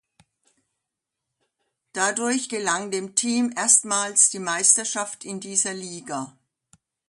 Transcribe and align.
Dadurch 1.93 2.49
gelang 2.49 2.89
dem 2.89 3.13
Team 3.13 3.53
erstmals 3.55 4.31
die 4.31 4.39
Meisterschaft 4.39 5.25
in 5.25 5.39
dieser 5.39 5.75
Liga. 5.75 6.35